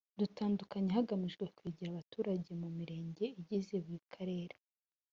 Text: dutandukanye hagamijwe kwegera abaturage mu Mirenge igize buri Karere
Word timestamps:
dutandukanye 0.19 0.89
hagamijwe 0.97 1.45
kwegera 1.55 1.89
abaturage 1.91 2.51
mu 2.61 2.69
Mirenge 2.77 3.25
igize 3.39 3.75
buri 3.83 4.01
Karere 4.15 4.55